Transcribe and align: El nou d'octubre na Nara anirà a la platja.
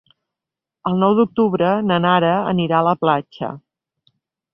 El 0.91 0.95
nou 1.01 1.11
d'octubre 1.19 1.73
na 1.89 1.99
Nara 2.05 2.31
anirà 2.53 2.79
a 2.79 2.87
la 2.87 2.95
platja. 3.03 3.51